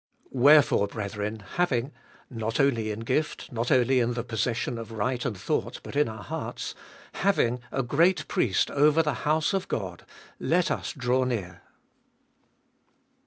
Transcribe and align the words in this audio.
Wherefore, 0.31 0.87
brethren, 0.87 1.41
having, 1.57 1.91
—not 2.27 2.59
only 2.59 2.89
in 2.89 3.01
gift, 3.01 3.51
not 3.51 3.69
only 3.69 3.99
in 3.99 4.13
the 4.15 4.23
possession 4.23 4.79
of 4.79 4.91
right 4.91 5.23
and 5.23 5.37
thought, 5.37 5.79
but 5.83 5.95
in 5.95 6.09
our 6.09 6.23
hearts,— 6.23 6.73
having 7.27 7.59
a 7.71 7.83
great 7.83 8.27
Priest 8.27 8.71
over 8.71 9.03
the 9.03 9.13
house 9.29 9.53
of 9.53 9.67
God, 9.67 10.03
let 10.39 10.71
us 10.71 10.91
draw 10.93 11.23
near. 11.23 11.61